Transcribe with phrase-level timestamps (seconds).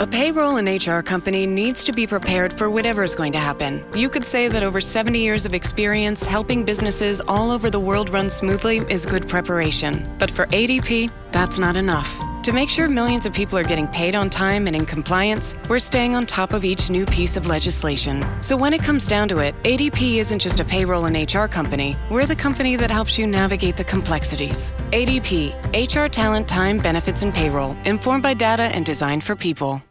[0.00, 3.84] A payroll and HR company needs to be prepared for whatever's going to happen.
[3.94, 8.08] You could say that over 70 years of experience helping businesses all over the world
[8.08, 10.10] run smoothly is good preparation.
[10.18, 12.10] But for ADP, that's not enough.
[12.44, 15.78] To make sure millions of people are getting paid on time and in compliance, we're
[15.78, 18.24] staying on top of each new piece of legislation.
[18.42, 21.94] So when it comes down to it, ADP isn't just a payroll and HR company,
[22.08, 24.72] we're the company that helps you navigate the complexities.
[24.92, 29.82] ADP, HR talent, time, benefits, and payroll, informed by data and designed for people.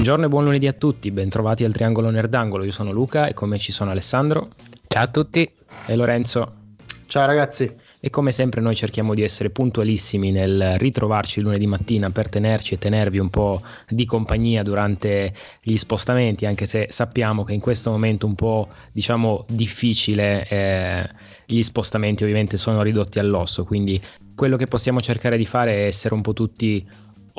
[0.00, 2.64] Buongiorno e buon lunedì a tutti, bentrovati al Triangolo Nerdangolo.
[2.64, 4.48] Io sono Luca e con me ci sono Alessandro.
[4.88, 5.46] Ciao a tutti.
[5.84, 6.52] E Lorenzo.
[7.04, 7.70] Ciao ragazzi.
[8.00, 12.78] E come sempre noi cerchiamo di essere puntualissimi nel ritrovarci lunedì mattina per tenerci e
[12.78, 18.24] tenervi un po' di compagnia durante gli spostamenti, anche se sappiamo che in questo momento
[18.24, 21.10] un po' diciamo difficile eh,
[21.44, 24.00] gli spostamenti ovviamente sono ridotti all'osso, quindi
[24.34, 26.88] quello che possiamo cercare di fare è essere un po' tutti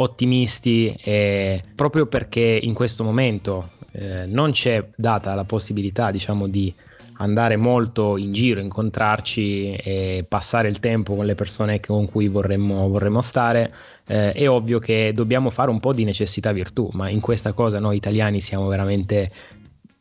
[0.02, 6.74] ottimisti e proprio perché in questo momento eh, non c'è data la possibilità diciamo di
[7.22, 12.88] andare molto in giro, incontrarci e passare il tempo con le persone con cui vorremmo,
[12.88, 13.72] vorremmo stare,
[14.08, 17.80] eh, è ovvio che dobbiamo fare un po' di necessità virtù, ma in questa cosa
[17.80, 19.30] noi italiani siamo veramente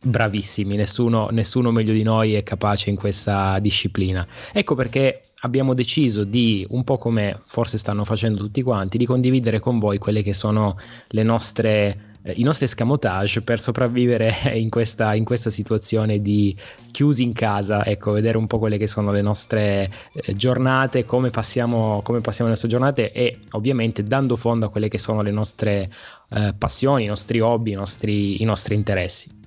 [0.03, 4.27] bravissimi, nessuno, nessuno meglio di noi è capace in questa disciplina.
[4.53, 9.59] Ecco perché abbiamo deciso di, un po' come forse stanno facendo tutti quanti, di condividere
[9.59, 10.77] con voi quelle che sono
[11.09, 16.55] le nostre eh, i nostri escamotage per sopravvivere in questa, in questa, situazione di
[16.91, 21.31] chiusi in casa, ecco, vedere un po' quelle che sono le nostre eh, giornate, come
[21.31, 25.31] passiamo, come passiamo le nostre giornate e ovviamente dando fondo a quelle che sono le
[25.31, 25.91] nostre
[26.31, 29.40] eh, passioni, i nostri hobby, i nostri, i nostri interessi.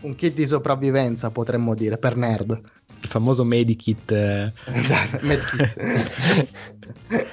[0.00, 2.60] Un kit di sopravvivenza potremmo dire per nerd.
[3.02, 4.12] Il famoso medikit.
[4.12, 4.52] Eh.
[4.66, 6.48] Esatto, medikit.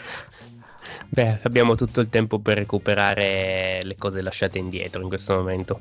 [1.09, 5.79] Beh, abbiamo tutto il tempo per recuperare le cose lasciate indietro in questo momento.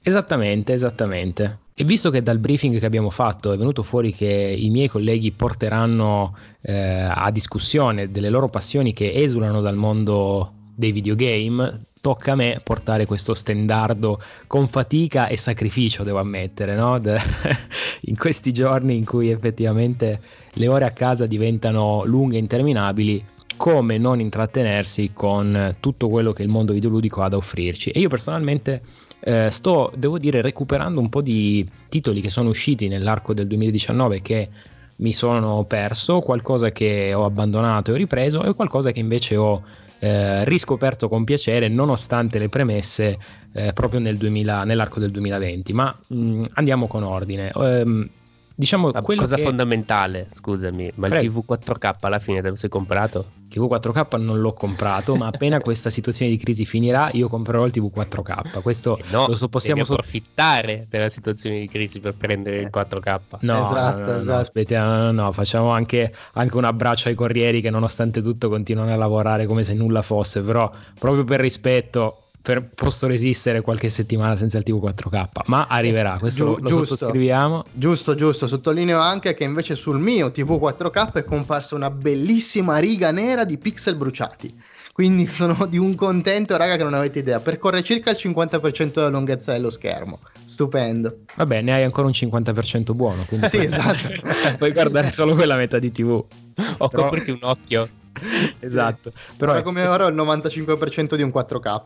[0.00, 1.58] Esattamente, esattamente.
[1.74, 5.32] E visto che dal briefing che abbiamo fatto è venuto fuori che i miei colleghi
[5.32, 12.36] porteranno eh, a discussione delle loro passioni che esulano dal mondo dei videogame, tocca a
[12.36, 16.96] me portare questo stendardo con fatica e sacrificio, devo ammettere, no?
[18.00, 20.18] in questi giorni in cui effettivamente
[20.54, 23.22] le ore a casa diventano lunghe e interminabili
[23.58, 27.90] come non intrattenersi con tutto quello che il mondo videoludico ha da offrirci.
[27.90, 28.80] E io personalmente
[29.20, 34.22] eh, sto, devo dire, recuperando un po' di titoli che sono usciti nell'arco del 2019
[34.22, 34.48] che
[34.96, 39.62] mi sono perso, qualcosa che ho abbandonato e ho ripreso e qualcosa che invece ho
[39.98, 43.18] eh, riscoperto con piacere nonostante le premesse
[43.52, 45.72] eh, proprio nel 2000, nell'arco del 2020.
[45.72, 47.50] Ma mh, mm, andiamo con ordine.
[47.54, 48.08] Um,
[48.54, 49.42] diciamo la cosa che...
[49.42, 51.24] fondamentale, scusami, ma Prego.
[51.24, 53.37] il TV 4K alla fine te lo sei comprato?
[53.48, 57.72] TV 4K non l'ho comprato, ma appena questa situazione di crisi finirà, io comprerò il
[57.72, 58.62] TV 4K.
[58.62, 59.94] Questo eh no, lo so, possiamo so...
[59.94, 63.20] approfittare della situazione di crisi per prendere il 4K.
[63.40, 64.30] No, esatto, no, no, esatto.
[64.32, 68.92] No, aspetta, no, no, facciamo anche, anche un abbraccio ai corrieri che nonostante tutto continuano
[68.92, 74.36] a lavorare come se nulla fosse, però proprio per rispetto per, posso resistere qualche settimana
[74.36, 77.64] senza il TV 4K, ma arriverà, questo Giu- lo giusto, sottoscriviamo.
[77.72, 83.10] Giusto, giusto, sottolineo anche che invece sul mio TV 4K è comparsa una bellissima riga
[83.10, 84.54] nera di pixel bruciati.
[84.98, 87.38] Quindi sono di un contento, raga, che non avete idea.
[87.38, 90.18] Percorre circa il 50% della lunghezza dello schermo.
[90.44, 91.18] Stupendo.
[91.36, 93.24] Vabbè, ne hai ancora un 50% buono.
[93.28, 94.08] Quindi sì, esatto.
[94.56, 96.10] Puoi guardare solo quella metà di TV.
[96.10, 97.02] O Però...
[97.04, 97.88] copriti un occhio.
[98.58, 99.12] esatto.
[99.36, 101.84] Però, Però come ora ho il 95% di un 4K.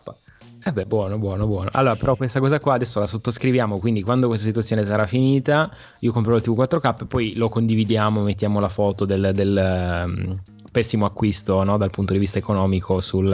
[0.65, 1.71] Eh beh, buono, buono, buono.
[1.73, 5.69] Allora, però questa cosa qua adesso la sottoscriviamo, quindi quando questa situazione sarà finita,
[5.99, 10.41] io comprerò il TV4K e poi lo condividiamo, mettiamo la foto del, del, um,
[10.73, 13.33] pessimo acquisto no, dal punto di vista economico sul,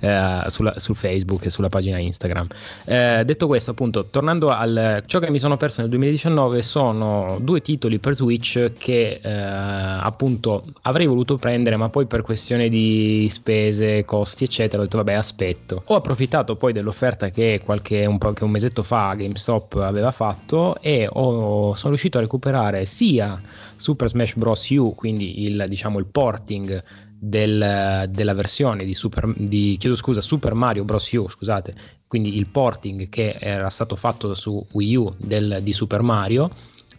[0.00, 2.46] eh, sulla, su Facebook e sulla pagina Instagram.
[2.84, 7.60] Eh, detto questo, appunto, tornando a ciò che mi sono perso nel 2019 sono due
[7.60, 14.04] titoli per Switch che eh, appunto avrei voluto prendere, ma poi per questione di spese,
[14.04, 15.82] costi, eccetera, ho detto vabbè, aspetto.
[15.86, 20.76] Ho approfittato poi dell'offerta che qualche un, po', che un mesetto fa GameStop aveva fatto
[20.80, 23.40] e ho, sono riuscito a recuperare sia
[23.76, 24.68] Super Smash Bros.
[24.70, 26.82] U, quindi il, diciamo, il porting
[27.18, 31.10] del, della versione di Super, di, scusa, Super Mario Bros.
[31.12, 31.74] U, scusate,
[32.06, 36.50] quindi il porting che era stato fatto su Wii U del, di Super Mario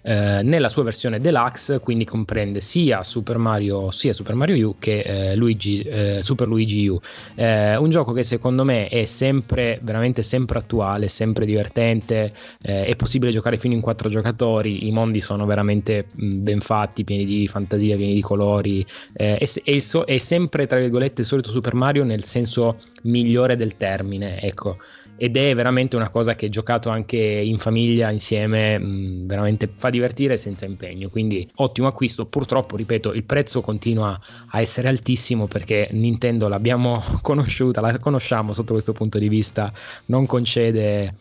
[0.08, 5.00] eh, nella sua versione deluxe, quindi comprende sia Super Mario, sia Super Mario U che
[5.00, 7.00] eh, Luigi, eh, Super Luigi U.
[7.34, 12.32] Eh, un gioco che secondo me è sempre, veramente sempre attuale, sempre divertente,
[12.62, 17.04] eh, è possibile giocare fino in quattro giocatori, i mondi sono veramente mh, ben fatti,
[17.04, 21.50] pieni di fantasia, pieni di colori, è, è, so, è sempre tra virgolette il solito
[21.50, 24.78] Super Mario nel senso migliore del termine, ecco
[25.18, 30.38] ed è veramente una cosa che giocato anche in famiglia insieme mh, veramente fa divertire
[30.38, 31.10] senza impegno.
[31.10, 32.26] Quindi ottimo acquisto.
[32.26, 34.20] Purtroppo ripeto il prezzo continua
[34.50, 39.72] a essere altissimo perché Nintendo l'abbiamo conosciuta la conosciamo sotto questo punto di vista.
[40.06, 41.16] Non concede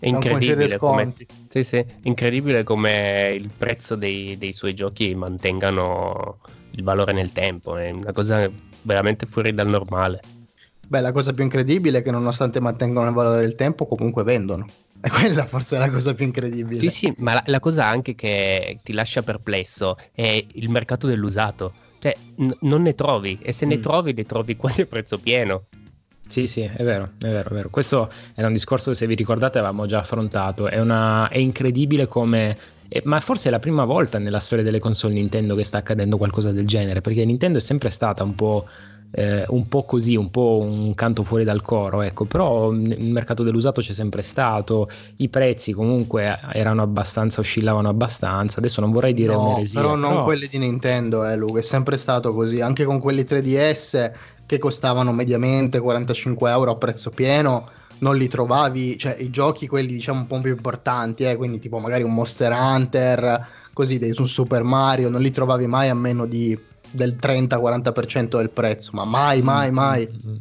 [0.00, 1.14] è incredibile come,
[1.48, 6.38] sì, sì, incredibile come il prezzo dei, dei suoi giochi mantengano
[6.70, 7.76] il valore nel tempo.
[7.76, 8.50] È una cosa
[8.82, 10.41] veramente fuori dal normale
[10.92, 14.66] Beh, la cosa più incredibile è che nonostante mantengano il valore del tempo, comunque vendono.
[15.00, 16.78] E quella forse è la cosa più incredibile.
[16.80, 21.72] Sì, sì, ma la, la cosa anche che ti lascia perplesso è il mercato dell'usato.
[21.98, 23.68] Cioè, n- non ne trovi, e se mm.
[23.70, 25.62] ne trovi, ne trovi quasi a prezzo pieno.
[26.28, 27.70] Sì, sì, è vero, è vero, è vero.
[27.70, 30.68] Questo era un discorso che se vi ricordate avevamo già affrontato.
[30.68, 31.26] È, una...
[31.30, 32.54] è incredibile come
[33.04, 36.52] ma forse è la prima volta nella storia delle console Nintendo che sta accadendo qualcosa
[36.52, 38.66] del genere, perché Nintendo è sempre stata un po'
[39.12, 43.42] eh, un po' così, un po' un canto fuori dal coro, ecco, però il mercato
[43.42, 49.34] dell'usato c'è sempre stato, i prezzi comunque erano abbastanza, oscillavano abbastanza, adesso non vorrei dire
[49.34, 49.80] no, un'eresia.
[49.80, 50.24] Però non però...
[50.24, 54.12] quelli di Nintendo, eh, Luca, è sempre stato così, anche con quelli 3DS
[54.46, 57.68] che costavano mediamente 45 euro a prezzo pieno
[57.98, 61.78] non li trovavi, cioè i giochi quelli diciamo un po' più importanti, eh, quindi tipo
[61.78, 66.58] magari un Monster Hunter, così un Super Mario, non li trovavi mai a meno di
[66.92, 70.08] del 30-40% del prezzo, ma mai, mm, mai, mai.
[70.08, 70.36] Mm-hmm.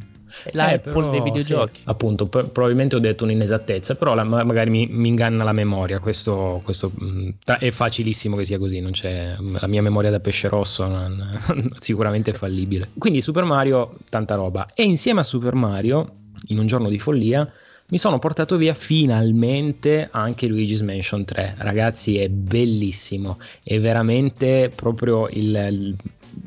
[0.52, 1.82] La eh, però, dei videogiochi.
[1.82, 6.00] Sì, appunto, p- probabilmente ho detto un'inesattezza, però la, magari mi, mi, inganna la memoria.
[6.00, 8.80] Questo, questo mm, è facilissimo che sia così.
[8.80, 11.38] Non c'è, la mia memoria da pesce rosso non,
[11.80, 12.90] sicuramente è fallibile.
[12.98, 14.66] Quindi Super Mario, tanta roba.
[14.74, 16.16] E insieme a Super Mario,
[16.48, 17.50] in un giorno di follia,
[17.88, 21.56] mi sono portato via finalmente anche Luigi's Mansion 3.
[21.58, 23.38] Ragazzi, è bellissimo.
[23.62, 25.96] È veramente proprio il, il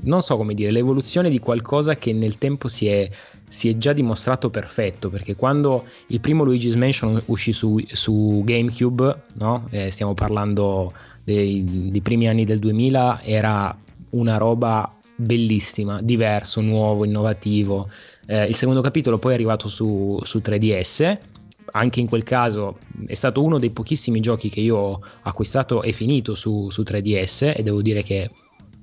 [0.03, 3.09] non so come dire, l'evoluzione di qualcosa che nel tempo si è,
[3.49, 9.23] si è già dimostrato perfetto, perché quando il primo Luigi's Mansion uscì su, su GameCube,
[9.35, 9.67] no?
[9.71, 10.93] eh, stiamo parlando
[11.23, 13.77] dei, dei primi anni del 2000, era
[14.11, 17.89] una roba bellissima, diverso, nuovo, innovativo.
[18.27, 21.33] Eh, il secondo capitolo poi è arrivato su, su 3DS
[21.73, 25.93] anche in quel caso è stato uno dei pochissimi giochi che io ho acquistato e
[25.93, 28.31] finito su, su 3DS e devo dire che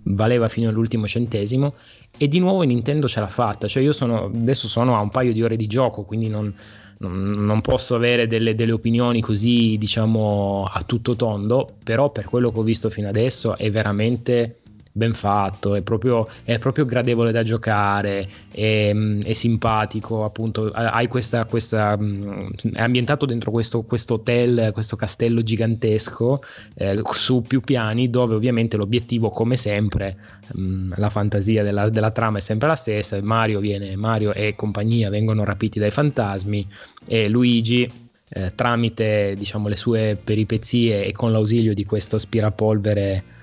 [0.03, 1.73] valeva fino all'ultimo centesimo
[2.17, 5.33] e di nuovo Nintendo ce l'ha fatta, cioè io sono, adesso sono a un paio
[5.33, 6.53] di ore di gioco, quindi non,
[6.99, 12.51] non, non posso avere delle, delle, opinioni così diciamo a tutto tondo, però per quello
[12.51, 14.57] che ho visto fino adesso è veramente
[14.91, 21.07] ben fatto, è proprio, è proprio gradevole da giocare, è, mm, è simpatico, appunto, hai
[21.07, 26.41] questa, questa, mm, è ambientato dentro questo, questo hotel, questo castello gigantesco
[26.75, 30.17] eh, su più piani dove ovviamente l'obiettivo come sempre,
[30.53, 34.53] mh, mm, la fantasia della, della, trama è sempre la stessa, Mario, viene, Mario e
[34.55, 36.67] compagnia vengono rapiti dai fantasmi
[37.05, 37.89] e Luigi
[38.33, 43.39] eh, tramite diciamo le sue peripezie e con l'ausilio di questo aspirapolvere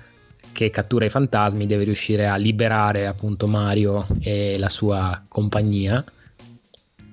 [0.51, 6.03] che cattura i fantasmi deve riuscire a liberare appunto Mario e la sua compagnia,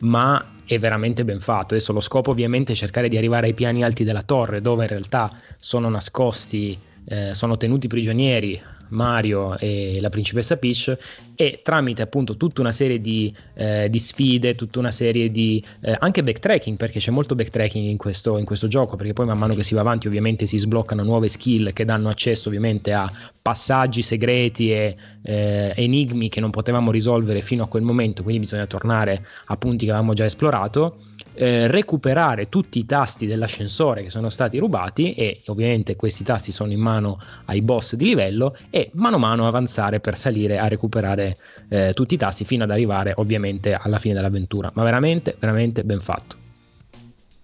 [0.00, 1.74] ma è veramente ben fatto.
[1.74, 4.88] Adesso lo scopo ovviamente è cercare di arrivare ai piani alti della torre, dove in
[4.90, 10.96] realtà sono nascosti, eh, sono tenuti prigionieri Mario e la principessa Peach
[11.34, 15.96] e tramite appunto tutta una serie di, eh, di sfide, tutta una serie di eh,
[15.98, 19.54] anche backtracking perché c'è molto backtracking in questo, in questo gioco perché poi man mano
[19.54, 23.10] che si va avanti ovviamente si sbloccano nuove skill che danno accesso ovviamente a
[23.42, 28.66] passaggi segreti e eh, enigmi che non potevamo risolvere fino a quel momento quindi bisogna
[28.66, 30.98] tornare a punti che avevamo già esplorato
[31.36, 36.72] eh, recuperare tutti i tasti dell'ascensore che sono stati rubati e ovviamente questi tasti sono
[36.72, 41.36] in mano ai boss di livello e mano a mano avanzare per salire a recuperare
[41.68, 44.70] eh, tutti i tasti fino ad arrivare ovviamente alla fine dell'avventura.
[44.74, 46.36] Ma veramente veramente ben fatto.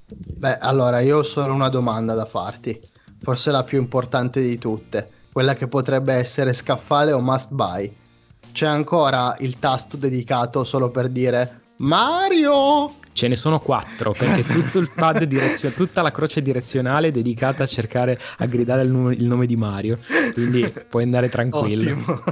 [0.06, 2.80] Beh allora io ho solo una domanda da farti.
[3.20, 7.94] Forse la più importante di tutte quella che potrebbe essere scaffale o must buy.
[8.52, 14.78] C'è ancora il tasto dedicato solo per dire Mario Ce ne sono quattro perché tutto
[14.78, 19.14] il pad direzionale, tutta la croce direzionale è dedicata a cercare a gridare il nome,
[19.14, 19.98] il nome di Mario.
[20.32, 22.22] Quindi puoi andare tranquillo.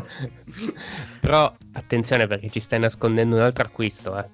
[1.21, 4.29] Però attenzione perché ci stai nascondendo un altro acquisto, eh.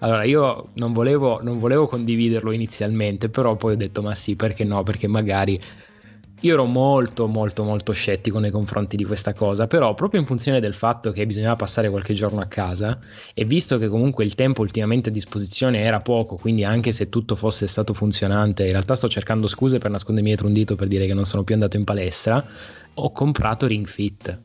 [0.00, 4.62] Allora, io non volevo, non volevo condividerlo inizialmente, però poi ho detto ma sì, perché
[4.64, 4.82] no?
[4.82, 5.58] Perché magari
[6.46, 10.60] io ero molto molto molto scettico nei confronti di questa cosa, però proprio in funzione
[10.60, 12.98] del fatto che bisognava passare qualche giorno a casa
[13.34, 17.34] e visto che comunque il tempo ultimamente a disposizione era poco, quindi anche se tutto
[17.34, 21.06] fosse stato funzionante, in realtà sto cercando scuse per nascondermi dietro un dito per dire
[21.06, 22.44] che non sono più andato in palestra,
[22.94, 24.38] ho comprato Ring Fit.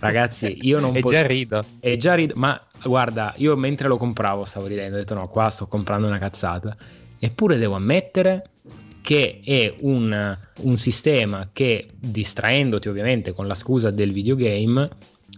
[0.00, 0.96] Ragazzi, io non.
[0.96, 1.64] E già rido.
[1.78, 5.50] E già rido, ma guarda, io mentre lo compravo stavo ridendo, ho detto no, qua
[5.50, 6.76] sto comprando una cazzata.
[7.22, 8.44] Eppure devo ammettere
[9.02, 14.88] che è un, un sistema che distraendoti ovviamente con la scusa del videogame,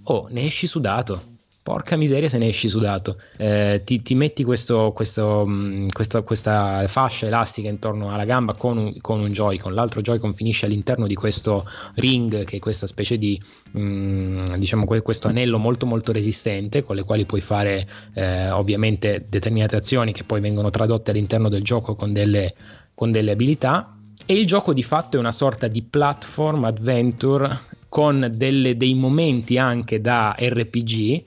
[0.04, 1.30] oh, ne esci sudato
[1.62, 3.18] porca miseria se ne esci sudato.
[3.36, 8.76] Eh, ti, ti, metti questo, questo, mh, questa, questa, fascia elastica intorno alla gamba con
[8.76, 11.64] un, con un Joy-Con, l'altro Joy-Con finisce all'interno di questo
[11.94, 13.40] ring, che è questa specie di,
[13.70, 19.76] mh, diciamo, questo anello molto molto resistente, con le quali puoi fare eh, ovviamente determinate
[19.76, 22.54] azioni che poi vengono tradotte all'interno del gioco con delle
[23.02, 28.30] con delle abilità e il gioco di fatto è una sorta di platform adventure con
[28.32, 31.24] delle, dei momenti anche da RPG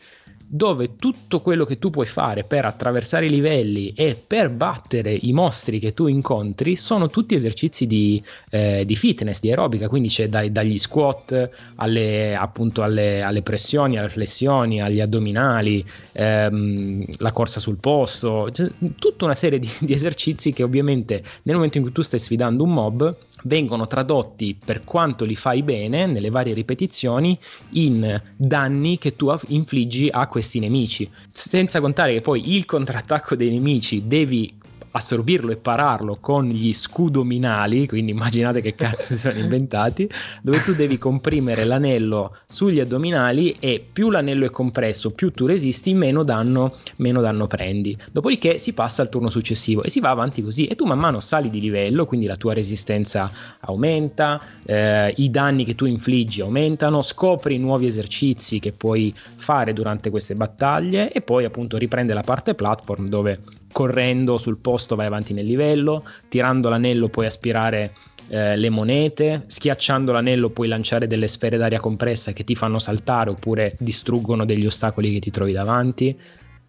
[0.55, 5.33] dove tutto quello che tu puoi fare per attraversare i livelli e per battere i
[5.33, 10.29] mostri che tu incontri sono tutti esercizi di, eh, di fitness, di aerobica, quindi c'è
[10.29, 15.83] dai, dagli squat alle, appunto alle, alle, pressioni, alle flessioni, agli addominali,
[16.13, 21.55] ehm, la corsa sul posto, cioè, tutta una serie di, di esercizi che ovviamente nel
[21.55, 26.05] momento in cui tu stai sfidando un mob vengono tradotti per quanto li fai bene
[26.05, 27.37] nelle varie ripetizioni
[27.71, 31.09] in danni che tu infliggi a questi nemici.
[31.31, 34.53] Senza contare che poi il contrattacco dei nemici devi
[34.95, 40.09] assorbirlo e pararlo con gli scudominali, quindi immaginate che cazzo si sono inventati,
[40.41, 45.93] dove tu devi comprimere l'anello sugli addominali e più l'anello è compresso, più tu resisti,
[45.93, 47.97] meno danno, meno danno prendi.
[48.11, 51.19] Dopodiché si passa al turno successivo e si va avanti così e tu man mano
[51.19, 57.01] sali di livello, quindi la tua resistenza aumenta, eh, i danni che tu infliggi aumentano,
[57.01, 62.55] scopri nuovi esercizi che puoi fare durante queste battaglie e poi appunto riprende la parte
[62.55, 67.91] platform dove correndo sul posto vai avanti nel livello, tirando l'anello puoi aspirare
[68.29, 73.31] eh, le monete, schiacciando l'anello puoi lanciare delle sfere d'aria compressa che ti fanno saltare
[73.31, 76.17] oppure distruggono degli ostacoli che ti trovi davanti.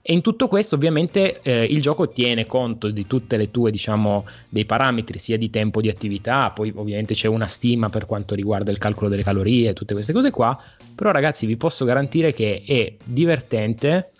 [0.02, 4.26] E in tutto questo ovviamente eh, il gioco tiene conto di tutte le tue, diciamo,
[4.50, 8.72] dei parametri, sia di tempo di attività, poi ovviamente c'è una stima per quanto riguarda
[8.72, 10.58] il calcolo delle calorie, tutte queste cose qua,
[10.92, 14.10] però ragazzi vi posso garantire che è divertente,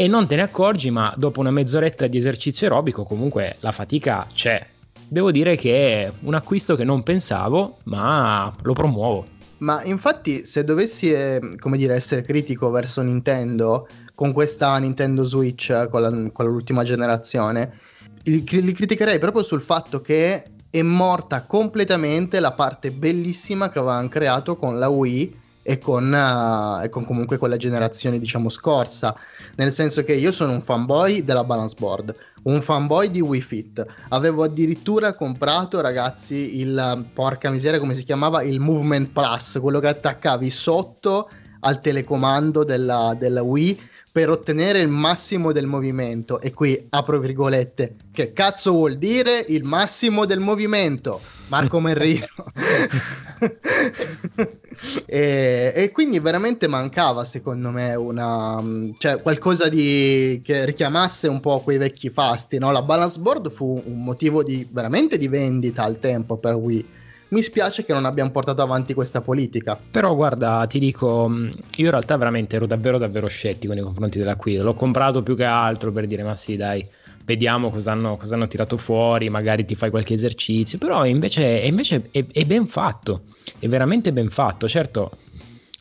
[0.00, 4.28] e non te ne accorgi, ma dopo una mezz'oretta di esercizio aerobico comunque la fatica
[4.32, 4.64] c'è.
[5.08, 9.26] Devo dire che è un acquisto che non pensavo, ma lo promuovo.
[9.58, 15.88] Ma infatti, se dovessi, eh, come dire, essere critico verso Nintendo, con questa Nintendo Switch,
[15.90, 17.80] con, la, con l'ultima generazione,
[18.22, 24.06] li, li criticherei proprio sul fatto che è morta completamente la parte bellissima che avevano
[24.06, 29.14] creato con la Wii e con, uh, e con comunque quella generazione diciamo scorsa
[29.56, 33.84] nel senso che io sono un fanboy della balance board un fanboy di Wii Fit
[34.08, 39.88] avevo addirittura comprato ragazzi il porca miseria come si chiamava il Movement Plus quello che
[39.88, 41.28] attaccavi sotto
[41.60, 43.78] al telecomando della, della Wii
[44.10, 46.40] per ottenere il massimo del movimento.
[46.40, 47.94] E qui apro virgolette.
[48.10, 51.20] Che cazzo vuol dire il massimo del movimento?
[51.48, 52.26] Marco Merrino.
[55.06, 58.62] e, e, quindi veramente mancava, secondo me, una,
[58.98, 62.58] cioè, qualcosa di, che richiamasse un po' quei vecchi fasti.
[62.58, 62.70] No?
[62.70, 66.96] La balance board fu un motivo di, veramente di vendita al tempo per Wii
[67.28, 69.78] mi spiace che non abbiamo portato avanti questa politica.
[69.90, 74.18] Però guarda, ti dico, mm, io in realtà veramente ero davvero davvero scettico nei confronti
[74.18, 74.64] dell'acquisto.
[74.64, 76.84] L'ho comprato più che altro per dire ma sì dai,
[77.28, 78.16] vediamo cosa hanno,
[78.48, 83.20] tirato fuori, magari ti fai qualche esercizio, però invece, invece è, è ben fatto,
[83.58, 84.66] è veramente ben fatto.
[84.66, 85.10] Certo,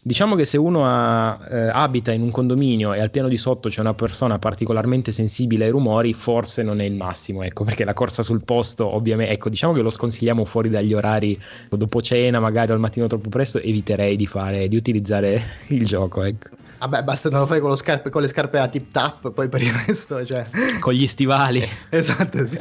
[0.02, 3.68] Diciamo che se uno ha, eh, abita in un condominio e al piano di sotto
[3.68, 7.94] c'è una persona particolarmente sensibile ai rumori, forse non è il massimo, ecco, perché la
[7.94, 11.38] corsa sul posto, ovviamente, ecco, diciamo che lo sconsigliamo fuori dagli orari
[11.70, 16.57] dopo cena, magari al mattino troppo presto, eviterei di fare, di utilizzare il gioco, ecco.
[16.80, 19.62] Vabbè, basta non lo fai con, scarpe, con le scarpe a tip tap, poi per
[19.62, 20.46] il resto, cioè...
[20.80, 21.68] Con gli stivali.
[21.90, 22.60] esatto, sì.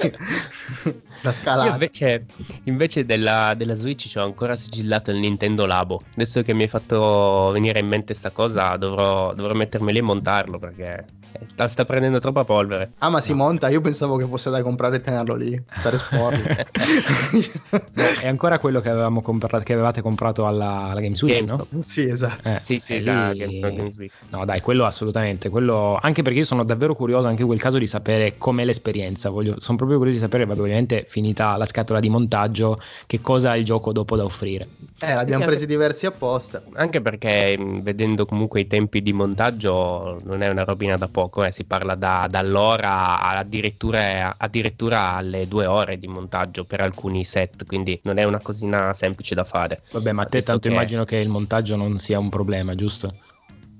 [1.23, 1.67] La scalata.
[1.67, 2.25] Io invece,
[2.65, 6.01] invece della, della Switch ho ancora sigillato il Nintendo Labo.
[6.15, 10.59] Adesso che mi hai fatto venire in mente sta cosa, dovrò, dovrò mettermeli e montarlo
[10.59, 11.05] perché
[11.49, 12.93] Sta, sta, prendendo troppa polvere.
[12.99, 13.39] Ah, ma si no.
[13.39, 13.69] monta?
[13.69, 15.61] Io pensavo che fosse da comprare e tenerlo lì.
[15.71, 16.49] Stare sporco.
[18.21, 21.67] è ancora quello che, avevamo comprato, che avevate comprato alla, alla Games Week, GameStop.
[21.71, 21.81] no?
[21.81, 22.49] Sì, esatto.
[22.49, 23.59] Eh, sì, sì, la lì...
[23.59, 24.13] Games Week.
[24.31, 25.49] No, dai, quello assolutamente.
[25.49, 25.99] Quello...
[26.01, 29.31] Anche perché io sono davvero curioso anche in quel caso di sapere com'è l'esperienza.
[29.31, 29.57] Voglio...
[29.61, 33.57] Sono proprio curioso di sapere, vabbè, ovviamente finita la scatola di montaggio, che cosa ha
[33.57, 34.67] il gioco dopo da offrire.
[34.99, 35.75] Eh, l'abbiamo sì, presi anche...
[35.75, 36.63] diversi apposta.
[36.75, 41.53] Anche perché vedendo comunque i tempi di montaggio non è una robina da poco, eh.
[41.53, 47.99] si parla da, dall'ora addirittura, addirittura alle due ore di montaggio per alcuni set, quindi
[48.05, 49.83] non è una cosina semplice da fare.
[49.93, 50.75] Vabbè, ma a te tanto che...
[50.75, 53.13] immagino che il montaggio non sia un problema, giusto?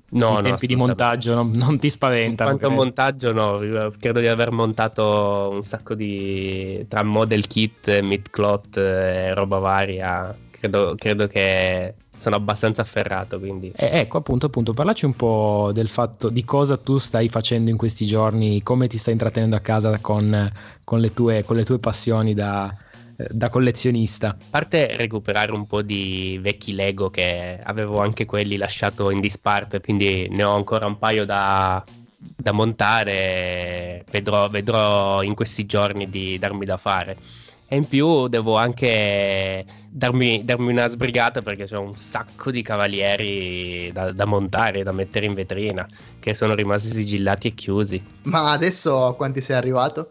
[0.09, 2.57] No, I no, tempi di montaggio non, non ti spaventano.
[2.57, 3.59] Quanto montaggio no,
[3.99, 10.35] credo di aver montato un sacco di tra model kit, midcloth e roba varia.
[10.49, 13.39] Credo, credo che sono abbastanza afferrato.
[13.39, 13.71] Quindi.
[13.75, 17.77] Eh, ecco, appunto, appunto, parlaci un po' del fatto di cosa tu stai facendo in
[17.77, 20.51] questi giorni, come ti stai intrattenendo a casa con,
[20.83, 22.75] con, le, tue, con le, tue, passioni da,
[23.15, 24.29] da, collezionista.
[24.29, 29.79] A parte recuperare un po' di vecchi Lego che avevo anche quelli lasciato in disparte,
[29.79, 31.83] quindi ne ho ancora un paio da,
[32.17, 34.03] da montare.
[34.09, 40.41] Vedrò, vedrò in questi giorni di darmi da fare e in più devo anche darmi,
[40.43, 45.33] darmi una sbrigata perché c'è un sacco di cavalieri da, da, montare, da mettere in
[45.33, 45.87] vetrina,
[46.19, 48.01] che sono rimasti sigillati e chiusi.
[48.23, 50.09] Ma adesso a quanti sei arrivato?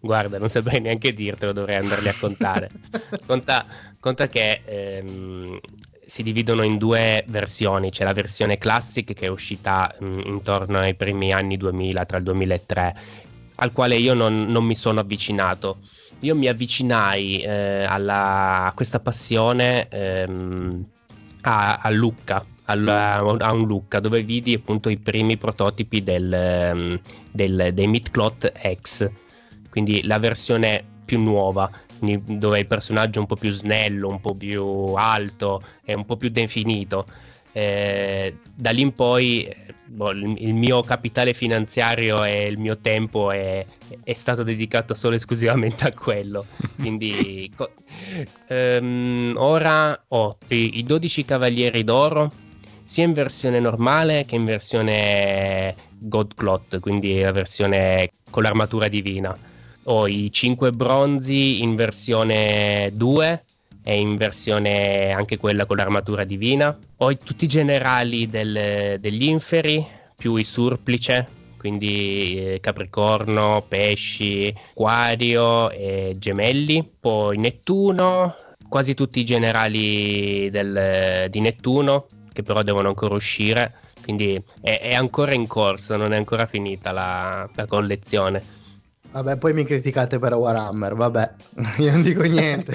[0.00, 2.70] Guarda, non saprei neanche dirtelo, dovrei andarli a contare.
[3.26, 3.66] conta,
[4.00, 5.58] conta, che ehm,
[6.06, 7.90] si dividono in due versioni.
[7.90, 12.18] C'è la versione classic che è uscita mh, mm, intorno ai primi anni 2000, tra
[12.18, 12.96] il 2003,
[13.56, 15.78] al quale io non, non mi sono avvicinato
[16.24, 20.84] io mi avvicinai eh, alla, a questa passione ehm,
[21.42, 27.00] a, a, Lucca, alla, a un Lucca, dove vidi appunto i primi prototipi del, ehm,
[27.30, 29.10] del, dei Midcloth X,
[29.68, 34.34] quindi la versione più nuova, dove il personaggio è un po' più snello, un po'
[34.34, 34.64] più
[34.94, 37.06] alto e un po' più definito.
[37.56, 39.48] Eh, da lì in poi
[39.86, 43.64] boh, il, mio capitale finanziario e il mio tempo è,
[44.02, 46.44] è stato dedicato solo e esclusivamente a quello.
[46.76, 47.74] Quindi co-
[48.48, 52.30] um, ora ho i, i 12 Cavalieri d'Oro
[52.82, 59.34] sia in versione normale che in versione God Clot, quindi la versione con l'armatura divina.
[59.84, 63.43] Ho i 5 bronzi in versione 2
[63.86, 66.76] e in versione anche quella con l'armatura divina.
[66.96, 69.86] Ho tutti i generali del, degli inferi
[70.16, 76.88] più i surplice, quindi eh, Capricorno, Pesci, Aquario e Gemelli.
[76.98, 78.34] Poi Nettuno,
[78.68, 83.74] quasi tutti i generali del, di Nettuno, che però devono ancora uscire.
[84.02, 88.62] Quindi è, è ancora in corso, non è ancora finita la, la collezione.
[89.14, 91.34] Vabbè, poi mi criticate per Warhammer, vabbè,
[91.78, 92.74] io non dico niente.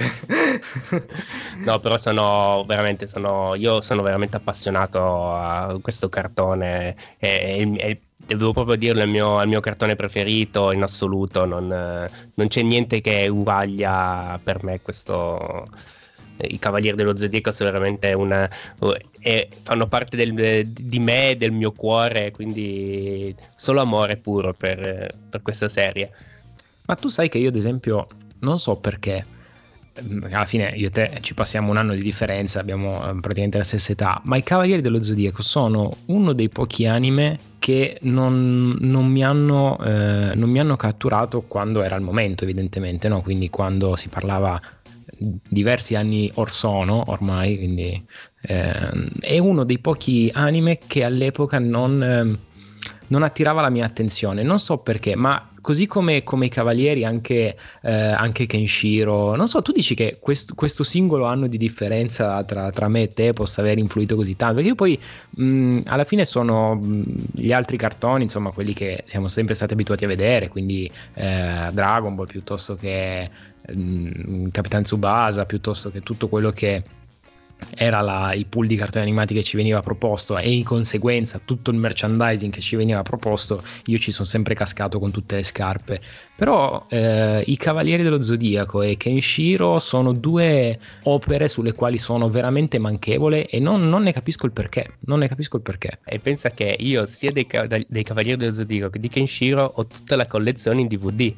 [1.66, 8.54] no, però sono veramente, sono, io sono veramente appassionato a questo cartone e, e, devo
[8.54, 12.62] proprio dirlo, è il mio, è il mio cartone preferito in assoluto, non, non c'è
[12.62, 15.68] niente che uguaglia per me questo
[16.48, 18.48] i Cavalieri dello Zodiaco sono veramente una.
[19.20, 25.42] Eh, fanno parte del, di me, del mio cuore, quindi solo amore puro per, per
[25.42, 26.10] questa serie.
[26.86, 28.06] Ma tu sai che io, ad esempio,
[28.40, 29.38] non so perché.
[30.02, 33.58] Mm, alla fine io e te ci passiamo un anno di differenza, abbiamo eh, praticamente
[33.58, 38.76] la stessa età, ma i Cavalieri dello Zodiaco sono uno dei pochi anime che non,
[38.80, 43.20] non, mi, hanno, eh, non mi, hanno, catturato quando era il momento, evidentemente, no?
[43.20, 44.60] quindi quando si parlava
[45.18, 48.04] diversi anni or sono ormai, quindi
[48.42, 52.38] eh, è uno dei pochi anime che all'epoca non, eh,
[53.08, 57.56] non attirava la mia attenzione, non so perché, ma così come, come, i Cavalieri, anche,
[57.82, 59.36] eh, anche, Kenshiro.
[59.36, 63.08] Non so, tu dici che quest, questo singolo anno di differenza tra, tra, me e
[63.08, 64.56] te possa aver influito così tanto?
[64.56, 64.98] Perché io poi
[65.36, 70.04] mh, alla fine sono mh, gli altri cartoni, insomma, quelli che siamo sempre stati abituati
[70.04, 73.30] a vedere, quindi eh, Dragon Ball piuttosto che
[74.50, 76.82] Capitan Tsubasa, piuttosto che tutto quello che
[77.74, 81.70] era la, il pool di cartoni animati che ci veniva proposto e in conseguenza tutto
[81.70, 86.00] il merchandising che ci veniva proposto, io ci sono sempre cascato con tutte le scarpe.
[86.36, 92.78] Però eh, i Cavalieri dello Zodiaco e Kenshiro sono due opere sulle quali sono veramente
[92.78, 94.96] manchevole e non, non, ne capisco il perché.
[95.00, 96.00] Non ne capisco il perché.
[96.04, 97.46] E pensa che io sia dei,
[97.86, 101.32] dei Cavalieri dello Zodiaco che di Kenshiro ho tutta la collezione in DVD.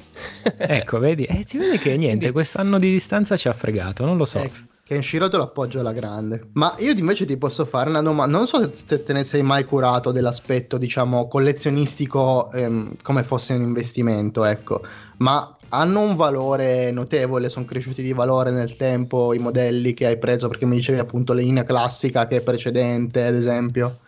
[0.57, 1.25] ecco, vedi?
[1.25, 4.39] E eh, si vede che niente, quest'anno di distanza ci ha fregato, non lo so.
[4.39, 4.72] Ecco.
[4.85, 6.51] Kenshiro te lo appoggio alla grande.
[6.55, 8.37] Ma io invece ti posso fare una domanda.
[8.37, 13.63] Non so se te ne sei mai curato dell'aspetto, diciamo, collezionistico ehm, come fosse un
[13.63, 14.83] investimento, ecco.
[15.19, 20.19] Ma hanno un valore notevole, sono cresciuti di valore nel tempo i modelli che hai
[20.19, 24.02] preso, perché mi dicevi appunto la linea classica che è precedente, ad esempio.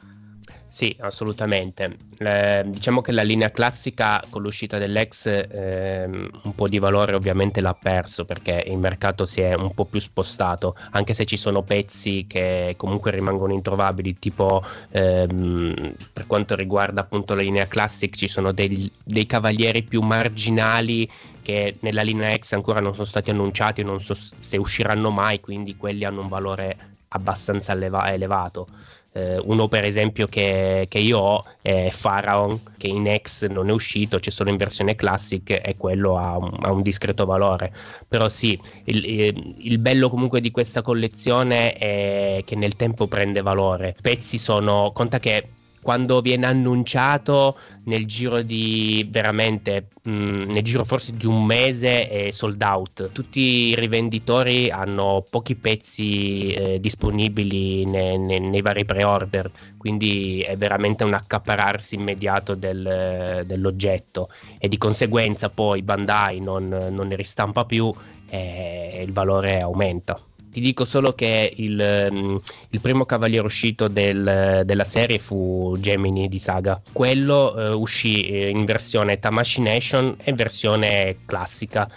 [0.75, 1.97] Sì, assolutamente.
[2.19, 7.61] Eh, diciamo che la linea classica con l'uscita dell'ex eh, un po' di valore ovviamente
[7.61, 11.63] l'ha perso perché il mercato si è un po' più spostato, anche se ci sono
[11.63, 18.27] pezzi che comunque rimangono introvabili, tipo ehm, per quanto riguarda appunto la linea classic ci
[18.27, 21.09] sono dei, dei cavalieri più marginali
[21.41, 25.77] che nella linea X ancora non sono stati annunciati, non so se usciranno mai, quindi
[25.77, 26.77] quelli hanno un valore
[27.09, 28.67] abbastanza eleva- elevato.
[29.17, 33.73] Eh, uno per esempio che, che, io ho è Pharaon, che in X non è
[33.73, 37.73] uscito, c'è solo in versione classic e quello ha un, ha un discreto valore.
[38.09, 43.95] Però sì, il, il, bello comunque di questa collezione è che nel tempo prende valore.
[43.99, 45.49] I pezzi sono, conta che
[45.85, 52.09] quando viene annunciato nel giro di veramente mh, mm, nel giro forse di un mese
[52.09, 53.13] è sold out.
[53.13, 60.57] Tutti i rivenditori hanno pochi pezzi eh, disponibili ne, ne, nei vari pre-order quindi è
[60.57, 64.31] veramente un accapararsi immediato del, dell'oggetto.
[64.59, 67.93] E di conseguenza poi Bandai non, non ne ristampa più
[68.31, 70.19] e il valore aumenta
[70.55, 72.37] ti dico solo che il, mm,
[72.71, 76.81] il primo cavaliere uscito del, della serie fu Gemini di Saga.
[76.93, 81.91] Quello eh, uscì eh, in versione Tamashi Nation e versione classica.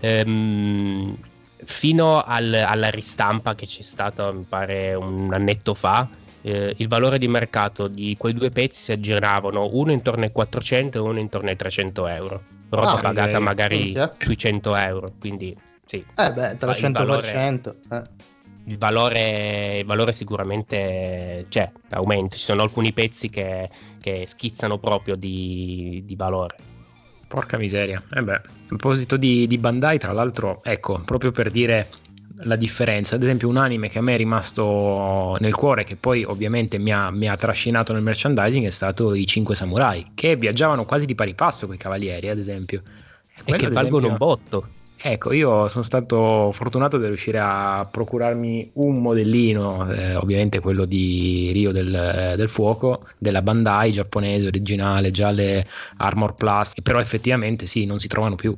[0.00, 1.14] Ehm,
[1.62, 6.08] fino al, alla ristampa che c'è stata, mi pare, un annetto fa,
[6.40, 10.96] eh, il valore di mercato di quei due pezzi si aggiravano uno intorno ai 400
[10.96, 12.42] e uno intorno ai 300 euro.
[12.70, 15.54] Roba ah, pagata magari sui 100 euro, quindi
[15.88, 16.04] sì.
[16.16, 16.84] Eh beh, 300%.
[16.84, 18.02] Il valore, eh.
[18.64, 22.36] il, valore, il valore, sicuramente c'è, aumenta.
[22.36, 23.70] Ci sono alcuni pezzi che,
[24.00, 26.56] che schizzano proprio di, di valore.
[27.26, 28.02] Porca miseria.
[28.14, 31.88] Eh beh, a proposito di, di, Bandai, tra l'altro, ecco, proprio per dire
[32.42, 36.22] la differenza, ad esempio un anime che a me è rimasto nel cuore, che poi
[36.22, 40.84] ovviamente mi ha, mi ha trascinato nel merchandising, è stato i Cinque Samurai, che viaggiavano
[40.84, 42.82] quasi di pari passo con i cavalieri, ad esempio.
[43.44, 44.10] E, e che valgono esempio...
[44.10, 44.68] un botto.
[45.00, 51.50] Ecco, io sono stato fortunato di riuscire a procurarmi un modellino, eh, ovviamente quello di
[51.52, 55.64] Rio del, del, Fuoco, della Bandai giapponese originale, già le
[55.98, 58.52] Armor Plus, però effettivamente sì, non si trovano più.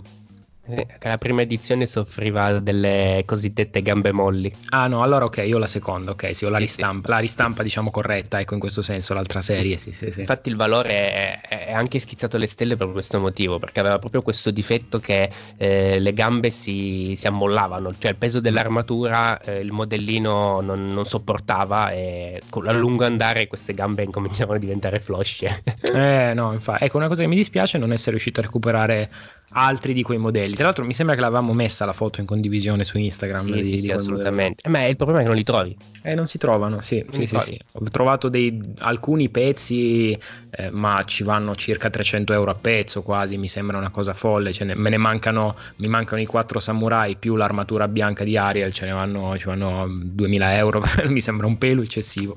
[0.67, 4.53] Eh, la prima edizione soffriva delle cosiddette gambe molli.
[4.69, 7.13] Ah no, allora ok, io la seconda, ok, sì, ho la sì, ristampa, sì.
[7.15, 10.21] la ristampa diciamo corretta, ecco in questo senso, l'altra serie, sì, sì, sì.
[10.21, 14.21] Infatti il valore è, è, anche schizzato alle stelle per questo motivo, perché aveva proprio
[14.23, 19.73] questo difetto che eh, le gambe si, si, ammollavano, cioè il peso dell'armatura eh, il
[19.73, 25.63] modellino non, non, sopportava e con a lungo andare queste gambe incominciavano a diventare flosce.
[25.95, 29.11] eh no, infatti, ecco una cosa che mi dispiace è non essere riuscito a recuperare
[29.53, 30.55] altri di quei modelli.
[30.55, 33.43] Tra l'altro mi sembra che l'avevamo messa la foto in condivisione su Instagram.
[33.43, 34.69] Sì, di, sì, di sì assolutamente.
[34.69, 35.77] Ma il problema è che non li trovi.
[36.03, 40.19] Eh, non si trovano, sì, sì, sì, sì, Ho trovato dei, alcuni pezzi,
[40.51, 44.53] eh, ma ci vanno circa 300 euro a pezzo quasi, mi sembra una cosa folle.
[44.61, 48.87] Ne, me ne mancano, mi mancano i quattro samurai più l'armatura bianca di Ariel, ce
[48.87, 52.37] ne vanno, ci vanno 2000 euro, mi sembra un pelo eccessivo.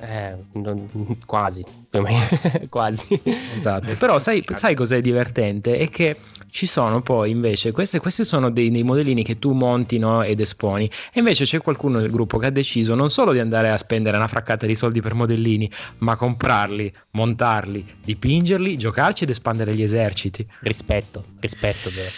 [0.00, 0.88] Eh, non,
[1.26, 2.24] quasi, più o meno,
[2.70, 3.20] quasi.
[3.56, 3.96] Esatto.
[3.96, 5.76] Però sai, sai cos'è divertente?
[5.76, 6.16] È che
[6.50, 10.40] ci sono poi invece, questi, questi sono dei, dei, modellini che tu monti no, ed
[10.40, 13.76] esponi, e invece c'è qualcuno nel gruppo che ha deciso non solo di andare a
[13.76, 19.82] spendere una fraccata di soldi per modellini, ma comprarli, montarli, dipingerli, giocarci ed espandere gli
[19.82, 20.46] eserciti.
[20.60, 22.10] Rispetto, rispetto, vero.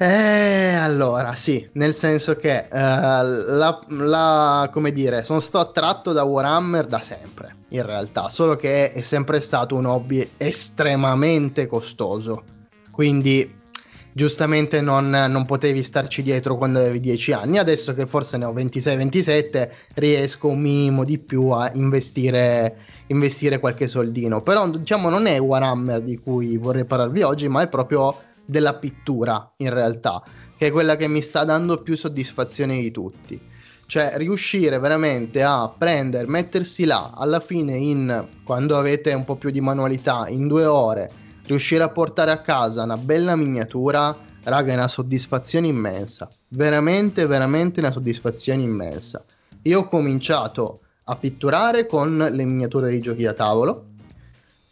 [0.00, 6.22] Eh, allora, sì, nel senso che uh, la, la, come dire, sono stato attratto da
[6.22, 12.44] Warhammer da sempre, in realtà, solo che è sempre stato un hobby estremamente costoso.
[12.92, 13.52] Quindi,
[14.12, 17.58] giustamente non, non potevi starci dietro quando avevi 10 anni.
[17.58, 22.76] Adesso che forse ne ho 26-27, riesco un minimo di più a investire,
[23.08, 24.42] investire qualche soldino.
[24.42, 29.52] Però, diciamo, non è Warhammer di cui vorrei parlarvi oggi, ma è proprio della pittura
[29.58, 30.22] in realtà,
[30.56, 33.38] che è quella che mi sta dando più soddisfazione di tutti.
[33.84, 39.50] Cioè riuscire veramente a prendere, mettersi là, alla fine in, quando avete un po' più
[39.50, 41.10] di manualità, in due ore,
[41.44, 46.28] riuscire a portare a casa una bella miniatura, raga, è una soddisfazione immensa.
[46.48, 49.22] Veramente, veramente una soddisfazione immensa.
[49.62, 53.84] Io ho cominciato a pitturare con le miniature dei giochi da tavolo,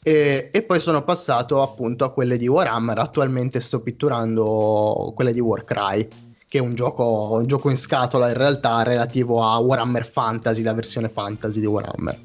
[0.07, 2.97] e, e, poi sono passato appunto a quelle di Warhammer.
[2.97, 6.07] Attualmente sto pitturando quelle di Warcry,
[6.47, 10.75] che è un gioco, un gioco in scatola in realtà relativo a Warhammer Fantasy, la
[10.75, 12.21] versione fantasy di Warhammer.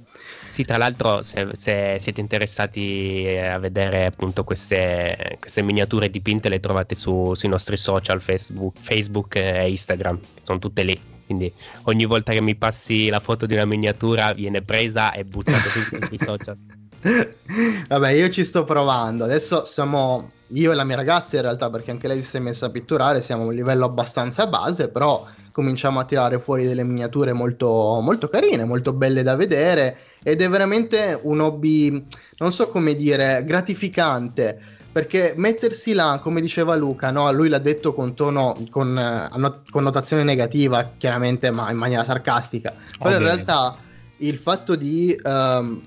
[0.47, 6.59] Sì, tra l'altro, se, se, siete interessati a vedere appunto queste, queste miniature dipinte, le
[6.59, 11.01] trovate su, sui nostri social, Facebook, Facebook e Instagram, sono tutte lì.
[11.25, 11.51] Quindi
[11.85, 15.67] ogni volta che mi passi la foto di una miniatura viene presa e buttata
[16.07, 16.57] sui social.
[17.01, 19.23] Vabbè, io ci sto provando.
[19.23, 22.67] Adesso siamo io e la mia ragazza, in realtà, perché anche lei si è messa
[22.67, 27.33] a pitturare, siamo a un livello abbastanza base, però cominciamo a tirare fuori delle miniature
[27.33, 29.97] molto, molto carine, molto belle da vedere.
[30.23, 32.05] Ed è veramente un hobby,
[32.37, 34.59] non so come dire, gratificante.
[34.91, 37.31] Perché mettersi là, come diceva Luca, no?
[37.31, 42.73] lui l'ha detto con tono, con eh, connotazione negativa, chiaramente, ma in maniera sarcastica.
[42.97, 43.21] Però okay.
[43.21, 43.77] in realtà
[44.17, 45.81] il fatto di uh,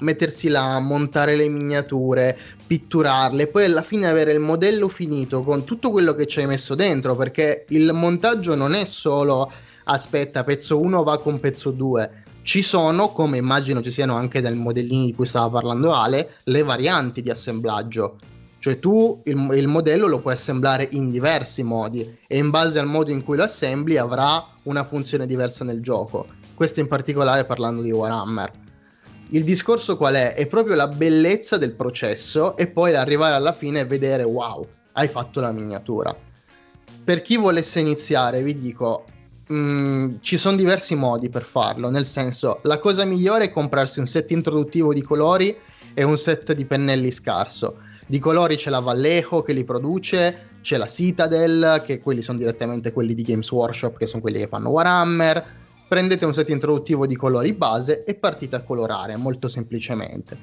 [0.00, 5.90] mettersi là, montare le miniature, pitturarle, poi alla fine avere il modello finito con tutto
[5.90, 9.50] quello che ci hai messo dentro, perché il montaggio non è solo
[9.84, 12.22] aspetta, pezzo 1 va con pezzo 2.
[12.42, 16.62] Ci sono, come immagino ci siano anche nel modellino di cui stava parlando Ale, le
[16.62, 18.16] varianti di assemblaggio.
[18.58, 22.86] Cioè tu il, il modello lo puoi assemblare in diversi modi e in base al
[22.86, 26.26] modo in cui lo assembli avrà una funzione diversa nel gioco.
[26.54, 28.62] Questo in particolare parlando di Warhammer
[29.34, 30.34] il discorso qual è?
[30.34, 35.08] È proprio la bellezza del processo e poi arrivare alla fine e vedere wow, hai
[35.08, 36.16] fatto la miniatura.
[37.02, 39.04] Per chi volesse iniziare, vi dico,
[39.48, 43.98] mh, mm, ci sono diversi modi per farlo, nel senso, la cosa migliore è comprarsi
[43.98, 45.56] un set introduttivo di colori
[45.94, 47.78] e un set di pennelli scarso.
[48.06, 52.92] Di colori c'è la Vallejo che li produce, c'è la Citadel, che quelli sono direttamente
[52.92, 57.16] quelli di Games Workshop, che sono quelli che fanno Warhammer prendete un set introduttivo di
[57.16, 60.36] colori base e partite a colorare molto semplicemente.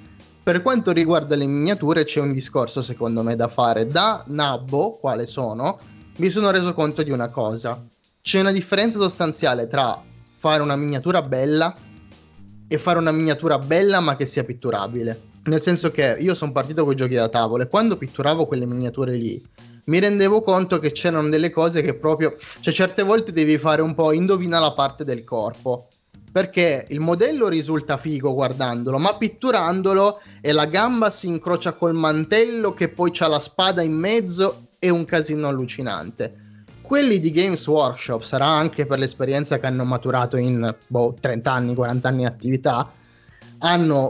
[0.43, 3.85] Per quanto riguarda le miniature c'è un discorso secondo me da fare.
[3.85, 5.77] Da nabbo, quale sono,
[6.17, 7.83] mi sono reso conto di una cosa.
[8.21, 10.01] C'è una differenza sostanziale tra
[10.37, 11.73] fare una miniatura bella
[12.67, 15.29] e fare una miniatura bella ma che sia pitturabile.
[15.43, 18.65] Nel senso che io sono partito con i giochi da tavola e quando pitturavo quelle
[18.65, 19.43] miniature lì
[19.85, 23.93] mi rendevo conto che c'erano delle cose che proprio, cioè certe volte devi fare un
[23.93, 25.87] po' indovina la parte del corpo.
[26.31, 32.73] Perché il modello risulta figo guardandolo, ma pitturandolo e la gamba si incrocia col mantello
[32.73, 36.49] che poi c'ha la spada in mezzo è un casino allucinante.
[36.81, 41.75] Quelli di Games Workshop, sarà anche per l'esperienza che hanno maturato in boh, 30 anni,
[41.75, 42.91] 40 anni di attività,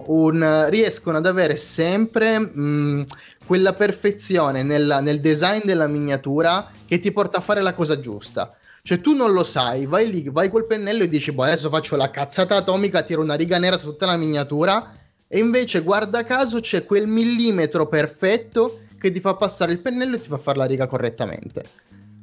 [0.08, 3.06] un, riescono ad avere sempre mh,
[3.46, 8.56] quella perfezione nel, nel design della miniatura che ti porta a fare la cosa giusta.
[8.84, 11.96] Cioè tu non lo sai, vai lì, vai col pennello e dici, boh, adesso faccio
[11.96, 14.94] la cazzata atomica, tiro una riga nera su tutta la miniatura
[15.28, 20.22] e invece guarda caso c'è quel millimetro perfetto che ti fa passare il pennello e
[20.22, 21.64] ti fa fare la riga correttamente.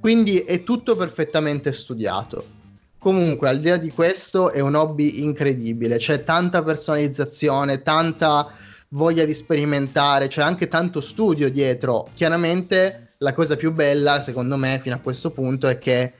[0.00, 2.57] Quindi è tutto perfettamente studiato.
[2.98, 5.98] Comunque, al di là di questo, è un hobby incredibile.
[5.98, 8.52] C'è tanta personalizzazione, tanta
[8.90, 12.08] voglia di sperimentare, c'è anche tanto studio dietro.
[12.14, 16.14] Chiaramente la cosa più bella, secondo me, fino a questo punto è che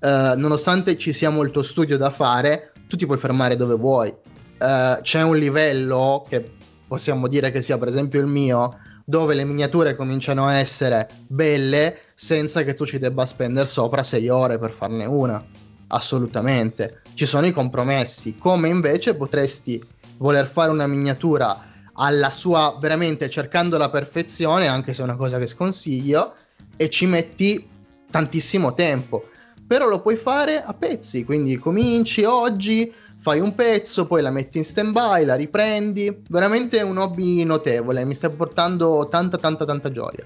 [0.00, 4.12] uh, nonostante ci sia molto studio da fare, tu ti puoi fermare dove vuoi.
[4.58, 6.52] Uh, c'è un livello che
[6.86, 11.98] possiamo dire che sia per esempio il mio, dove le miniature cominciano a essere belle
[12.14, 15.44] senza che tu ci debba spendere sopra 6 ore per farne una.
[15.88, 17.02] Assolutamente.
[17.14, 19.82] Ci sono i compromessi, come invece potresti
[20.18, 25.38] voler fare una miniatura alla sua veramente cercando la perfezione, anche se è una cosa
[25.38, 26.34] che sconsiglio,
[26.76, 27.68] e ci metti
[28.10, 29.28] tantissimo tempo.
[29.66, 34.58] Però lo puoi fare a pezzi, quindi cominci oggi, fai un pezzo, poi la metti
[34.58, 36.22] in stand by, la riprendi.
[36.28, 40.24] Veramente è un hobby notevole, mi sta portando tanta tanta tanta gioia.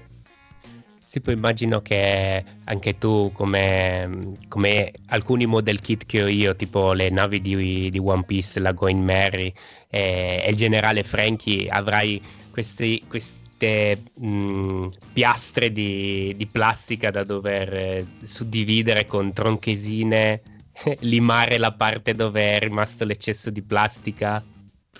[1.09, 6.93] Sì, poi immagino che anche tu, come, come, alcuni model kit che ho io, tipo
[6.93, 9.51] le navi di, di One Piece, la Going Mary
[9.89, 17.73] e, e il generale Frankie, avrai questi, queste mh, piastre di, di, plastica da dover
[17.73, 20.41] eh, suddividere con tronchesine,
[20.99, 24.43] limare la parte dove è rimasto l'eccesso di plastica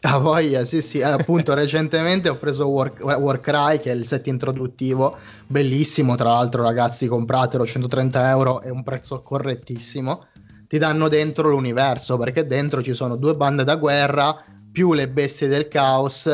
[0.01, 1.01] Ah, voglia, sì, sì.
[1.01, 6.15] Appunto, recentemente ho preso War- che è il set introduttivo, bellissimo.
[6.15, 10.27] Tra l'altro, ragazzi, compratelo 130 euro, è un prezzo correttissimo.
[10.67, 14.37] Ti danno dentro l'universo perché dentro ci sono due bande da guerra,
[14.71, 16.31] più le bestie del caos,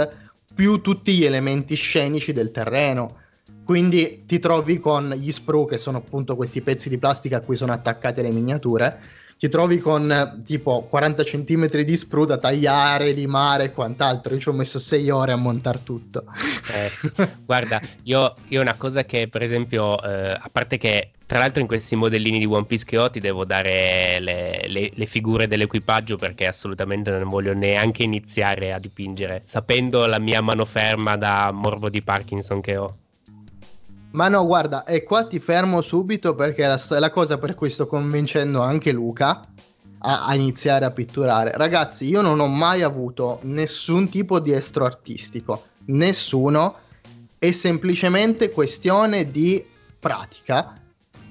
[0.54, 3.24] più tutti gli elementi scenici del terreno.
[3.64, 7.56] Quindi ti trovi con gli sprue, che sono appunto questi pezzi di plastica a cui
[7.56, 9.00] sono attaccate le miniature
[9.38, 14.34] ti trovi con tipo 40 cm di sprue da tagliare, limare e quant'altro.
[14.34, 16.24] Io ci ho messo 6 ore a montare tutto.
[16.74, 17.30] Eh.
[17.46, 21.68] Guarda, io, io, una cosa che per esempio, eh, a parte che tra l'altro in
[21.68, 26.18] questi modellini di One Piece che ho ti devo dare le, le, le, figure dell'equipaggio
[26.18, 31.90] perché assolutamente non voglio neanche iniziare a dipingere, sapendo la mia mano ferma da morbo
[31.90, 32.98] di Parkinson che ho.
[34.16, 37.86] Ma no, guarda, e qua ti fermo subito perché la, la cosa per cui sto
[37.86, 39.46] convincendo anche Luca
[40.00, 41.52] a, a, iniziare a pitturare.
[41.54, 46.78] Ragazzi, io non ho mai avuto nessun tipo di estro artistico, nessuno,
[47.38, 49.64] è semplicemente questione di
[50.00, 50.80] pratica.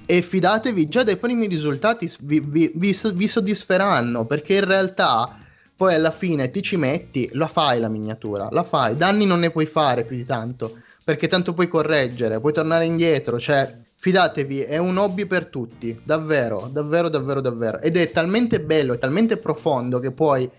[0.05, 5.39] E fidatevi, già dai primi risultati vi, vi, vi, vi soddisferanno perché in realtà
[5.75, 9.51] poi alla fine ti ci metti, la fai la miniatura, la fai, danni non ne
[9.51, 14.79] puoi fare più di tanto perché tanto puoi correggere, puoi tornare indietro, cioè fidatevi, è
[14.79, 17.81] un hobby per tutti, davvero, davvero, davvero, davvero.
[17.81, 20.51] Ed è talmente bello, è talmente profondo che puoi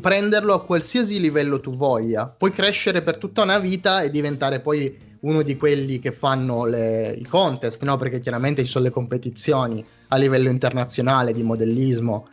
[0.00, 2.26] prenderlo a qualsiasi livello tu voglia.
[2.26, 7.16] Puoi crescere per tutta una vita e diventare poi uno di quelli che fanno le,
[7.18, 7.96] i contest, no?
[7.96, 12.28] Perché chiaramente ci sono le competizioni a livello internazionale di modellismo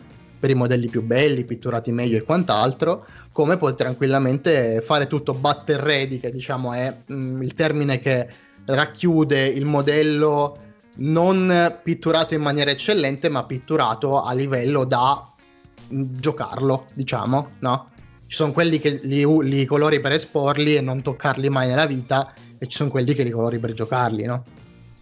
[0.46, 5.82] per i modelli più belli, pitturati meglio e quant'altro, come puoi tranquillamente fare tutto battle
[5.82, 8.28] ready, che diciamo è mh, mm, il termine che
[8.66, 10.60] racchiude il modello
[10.98, 15.34] non pitturato in maniera eccellente, ma pitturato a livello da
[15.92, 17.90] mm, giocarlo, diciamo, no?
[18.28, 22.32] Ci sono quelli che li, li colori per esporli e non toccarli mai nella vita,
[22.60, 24.44] e ci sono quelli che li colori per giocarli, no?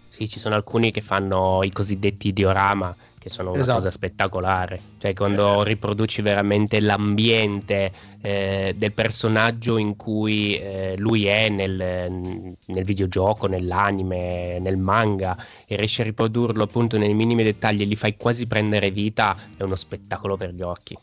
[0.08, 3.77] Sì, ci sono alcuni che fanno i cosiddetti diorama, che sono una esatto.
[3.77, 4.79] cosa spettacolare.
[4.97, 5.63] Cioè, quando eh.
[5.63, 7.89] riproduci veramente l'ambiente
[8.21, 15.77] eh, del personaggio in cui eh, lui è nel, nel, videogioco, nell'anime, nel manga, e
[15.77, 19.75] riesci a riprodurlo appunto nei minimi dettagli e gli fai quasi prendere vita, è uno
[19.75, 20.97] spettacolo per gli occhi.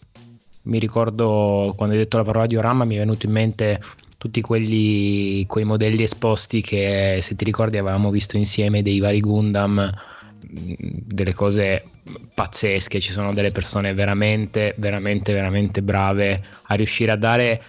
[0.65, 3.81] Mi ricordo quando hai detto la parola diorama, mi è venuto in mente
[4.19, 9.91] tutti quelli, quei modelli esposti che se ti ricordi avevamo visto insieme dei vari Gundam
[10.41, 11.85] delle cose
[12.35, 17.63] pazzesche, ci sono delle persone veramente, veramente, veramente brave a riuscire a dare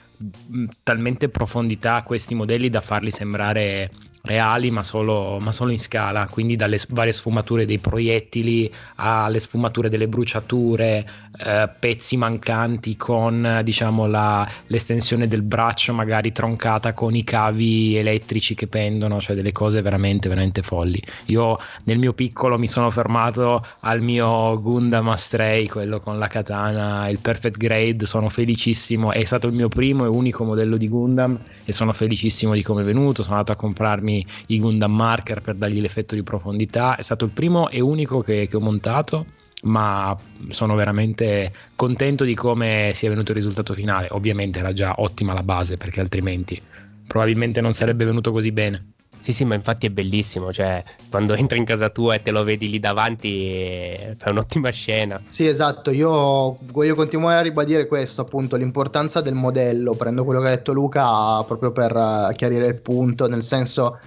[0.83, 3.91] talmente profondità a questi modelli da farli sembrare
[4.23, 9.89] reali ma solo, ma solo, in scala, quindi dalle varie sfumature dei proiettili alle sfumature
[9.89, 11.05] delle bruciature,
[11.43, 18.53] eh, pezzi mancanti con diciamo la, l'estensione del braccio magari troncata con i cavi elettrici
[18.53, 21.01] che pendono, cioè delle cose veramente veramente folli.
[21.25, 27.09] Io nel mio piccolo mi sono fermato al mio Gundam Astray, quello con la katana,
[27.09, 31.39] il Perfect Grade, sono felicissimo, è stato il mio primo e unico modello di Gundam
[31.65, 34.10] e sono felicissimo di come è venuto, sono andato a comprarmi
[34.47, 38.47] i Gundam Marker per dargli l'effetto di profondità, è stato il primo e unico che,
[38.47, 39.25] che ho montato
[39.63, 40.15] ma
[40.49, 44.07] sono veramente contento di come sia venuto il risultato finale.
[44.11, 46.59] Ovviamente era già ottima la base perché altrimenti
[47.05, 48.93] probabilmente non sarebbe venuto così bene.
[49.21, 52.43] Sì, sì, ma infatti è bellissimo, cioè quando entri in casa tua e te lo
[52.43, 55.21] vedi lì davanti fa un'ottima scena.
[55.27, 60.47] Sì, esatto, io voglio continuare a ribadire questo, appunto, l'importanza del modello, prendo quello che
[60.47, 63.99] ha detto Luca proprio per uh, chiarire il punto, nel senso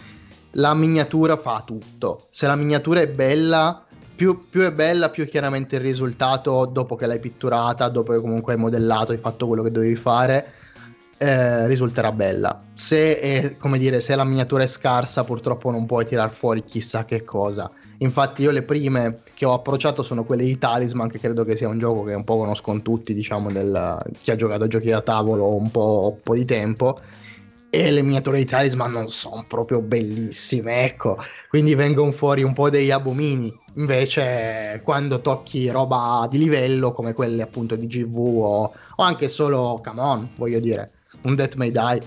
[0.56, 5.28] la miniatura fa tutto, se la miniatura è bella più, più, è bella, più è
[5.28, 9.62] chiaramente il risultato dopo che l'hai pitturata, dopo che comunque hai modellato, hai fatto quello
[9.62, 10.52] che dovevi fare,
[11.18, 12.62] eh, risulterà bella.
[12.74, 17.24] Se, è, dire, se la miniatura è scarsa, purtroppo non puoi tirar fuori chissà che
[17.24, 17.70] cosa.
[17.98, 21.68] Infatti, io le prime che ho approcciato sono quelle di Talisman, che credo che sia
[21.68, 25.00] un gioco che un po' conoscono tutti, diciamo, del, chi ha giocato a giochi da
[25.00, 27.00] tavolo un po', un po' di tempo
[27.74, 32.70] e le miniature di Talisman non sono proprio bellissime, ecco, quindi vengono fuori un po'
[32.70, 33.52] degli abomini.
[33.74, 38.62] Invece, quando tocchi roba di livello come quelle appunto di GV o,
[38.96, 40.90] o anche solo Come On, voglio dire,
[41.24, 42.02] un Death May Die,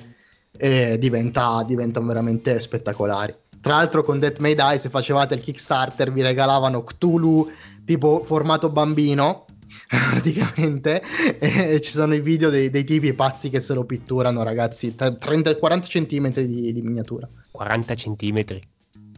[0.58, 3.34] eh, diventa, diventano veramente spettacolari.
[3.62, 7.50] Tra l'altro, con Death May Die, se facevate il Kickstarter, vi regalavano Cthulhu
[7.86, 9.46] tipo formato bambino
[9.88, 11.02] praticamente
[11.40, 14.96] e ci sono i video dei, dei, tipi pazzi che se lo pitturano ragazzi.
[14.96, 17.28] 30, 40 cm di, di miniatura.
[17.52, 18.46] 40 cm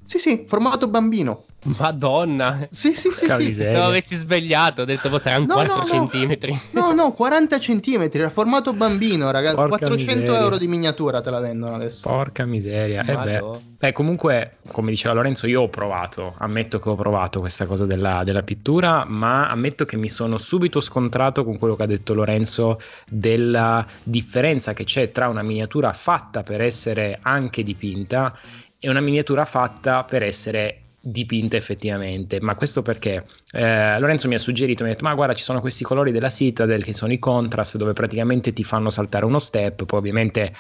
[0.09, 1.43] sì, sì, formato bambino.
[1.77, 2.67] Madonna.
[2.71, 3.27] Sì, sì, sì.
[3.27, 3.53] sì.
[3.53, 6.59] Se avessi svegliato, ho detto, boh, saranno no, 4 no, centimetri.
[6.71, 9.53] No, no, 40 centimetri, era formato bambino, ragazzi.
[9.53, 10.39] Porca 400 miseria.
[10.39, 12.09] euro di miniatura te la vendono adesso.
[12.09, 13.05] Porca miseria.
[13.05, 13.59] Eh beh.
[13.77, 13.91] beh.
[13.91, 18.41] comunque, come diceva Lorenzo, io ho provato, ammetto che ho provato questa cosa della, della
[18.41, 23.85] pittura, ma ammetto che mi sono subito scontrato con quello che ha detto Lorenzo della
[24.01, 28.35] differenza che c'è tra una miniatura fatta per essere anche dipinta
[28.79, 32.39] è una miniatura fatta per essere dipinte effettivamente.
[32.41, 35.61] Ma questo perché eh, Lorenzo mi ha suggerito, mi ha detto, ma guarda ci sono
[35.61, 39.85] questi colori della Citadel che sono i contrast dove praticamente ti fanno saltare uno step,
[39.85, 40.53] poi ovviamente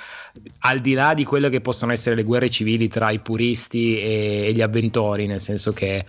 [0.59, 4.45] al di là di quello che possono essere le guerre civili tra i puristi e,
[4.47, 6.05] e gli avventori, nel senso che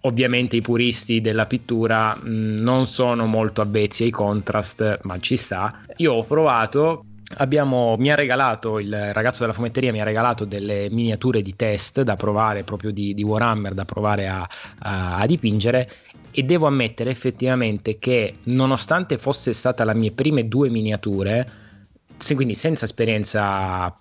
[0.00, 2.28] ovviamente i puristi della pittura mh,
[2.60, 5.80] non sono molto avvezzi ai contrast, ma ci sta.
[5.96, 7.04] Io ho provato
[7.36, 12.02] Abbiamo, mi ha regalato il ragazzo della fumetteria mi ha regalato delle miniature di test
[12.02, 14.46] da provare proprio di, di Warhammer da provare a,
[14.80, 15.90] a, a, dipingere.
[16.30, 21.60] E devo ammettere effettivamente che nonostante fosse stata la mie prime due miniature
[22.34, 23.92] quindi senza esperienza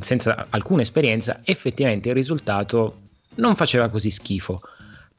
[0.00, 2.96] senza alcuna esperienza effettivamente il risultato
[3.36, 4.60] non faceva così schifo.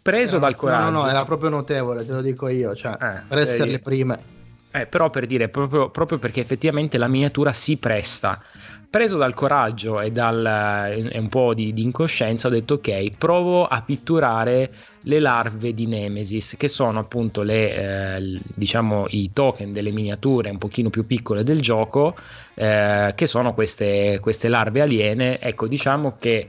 [0.02, 3.22] Preso no, dal coraggio no no era proprio notevole te lo dico io cioè eh,
[3.28, 4.38] per essere le prime
[4.72, 8.42] eh, però per dire, proprio, proprio, perché effettivamente la miniatura si presta.
[8.90, 10.46] Preso dal coraggio e, dal,
[11.12, 14.72] e un po' di, di, incoscienza, ho detto ok, provo a pitturare
[15.04, 20.58] le larve di Nemesis, che sono appunto le, eh, diciamo, i token delle miniature un
[20.58, 22.16] pochino più piccole del gioco,
[22.56, 25.40] eh, che sono queste, queste larve aliene.
[25.40, 26.48] Ecco, diciamo che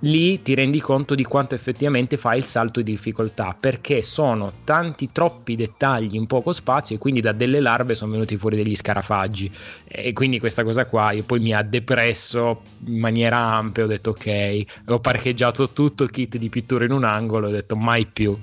[0.00, 5.10] lì ti rendi conto di quanto effettivamente fa il salto di difficoltà perché sono tanti
[5.12, 9.50] troppi dettagli in poco spazio e quindi da delle larve sono venuti fuori degli scarafaggi.
[9.84, 14.10] E quindi questa cosa qua io poi mi ha depresso in maniera ampia ho detto
[14.10, 14.62] ok.
[14.86, 18.36] Ho parcheggiato tutto il kit di pittura in un angolo ho detto mai più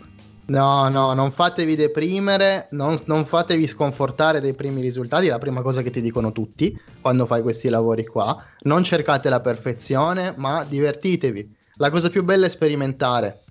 [0.52, 5.62] No, no, non fatevi deprimere, non, non, fatevi sconfortare dai primi risultati, è la prima
[5.62, 8.38] cosa che ti dicono tutti quando fai questi lavori qua.
[8.64, 11.56] Non cercate la perfezione, ma divertitevi.
[11.76, 13.44] La cosa più bella è sperimentare,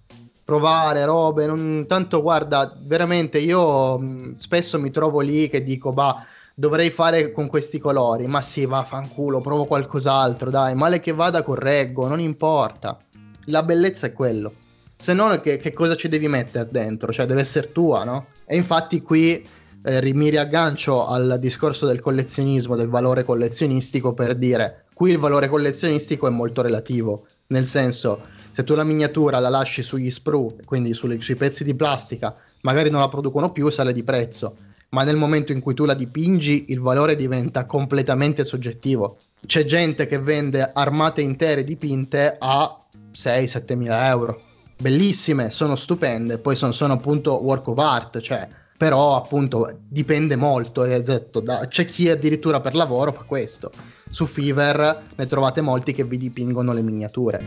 [0.45, 6.23] provare robe, non, tanto guarda, veramente io mh, spesso mi trovo lì che dico, bah,
[6.55, 11.43] dovrei fare con questi colori, ma sì, va, fanculo, provo qualcos'altro, dai, male che vada
[11.43, 12.99] correggo, non importa.
[13.47, 14.53] La bellezza è quello
[15.01, 17.11] se no che, che, cosa ci devi mettere dentro?
[17.11, 18.27] Cioè deve essere tua, no?
[18.45, 19.43] E infatti qui
[19.83, 25.49] eh, mi riaggancio al discorso del collezionismo, del valore collezionistico per dire qui il valore
[25.49, 28.21] collezionistico è molto relativo, nel senso
[28.51, 32.91] se tu la miniatura la lasci sugli sprue, quindi sulle, sui pezzi di plastica, magari
[32.91, 34.55] non la producono più, sale di prezzo,
[34.91, 39.17] ma nel momento in cui tu la dipingi il valore diventa completamente soggettivo.
[39.47, 42.85] C'è gente che vende armate intere dipinte a
[43.15, 44.49] 6-7 mila euro
[44.81, 50.85] bellissime, sono stupende, poi sono, sono appunto work of art, cioè, però appunto dipende molto,
[50.85, 53.71] esatto, da, c'è chi addirittura per lavoro fa questo.
[54.09, 57.45] Su Fever ne trovate molti che vi dipingono le miniature.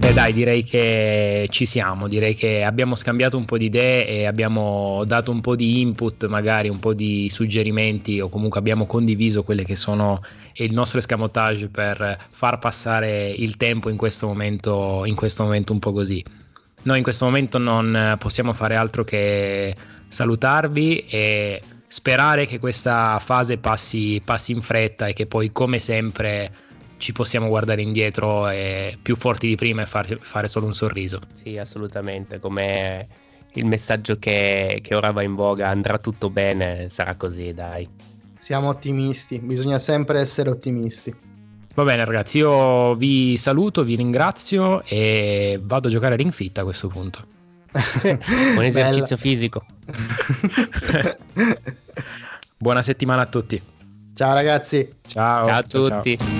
[0.00, 4.26] Beh dai, direi che ci siamo, direi che abbiamo scambiato un po' di idee e
[4.26, 9.44] abbiamo dato un po' di input, magari un po' di suggerimenti o comunque abbiamo condiviso
[9.44, 10.22] quelle che sono
[10.64, 15.78] il nostro escamotage per far passare il tempo in questo momento, in questo momento un
[15.78, 16.22] po' così.
[16.82, 19.74] Noi in questo momento non possiamo fare altro che
[20.08, 26.52] salutarvi e sperare che questa fase passi, passi in fretta e che poi come sempre
[26.98, 31.20] ci possiamo guardare indietro e più forti di prima e far, fare solo un sorriso.
[31.32, 33.08] Sì, assolutamente, come
[33.54, 37.88] il messaggio che, che ora va in voga, andrà tutto bene, sarà così, dai.
[38.50, 41.14] Siamo ottimisti, bisogna sempre essere ottimisti.
[41.72, 46.58] Va bene ragazzi, io vi saluto, vi ringrazio e vado a giocare a Ring Fit
[46.58, 47.24] a questo punto.
[48.02, 49.64] Buon esercizio fisico.
[52.58, 53.62] Buona settimana a tutti.
[54.14, 54.96] Ciao ragazzi.
[55.06, 56.16] Ciao, ciao a tutti.
[56.16, 56.39] Ciao.